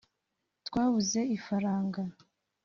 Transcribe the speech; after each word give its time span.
twabuze 0.67 1.19
ifaranga 1.37 2.01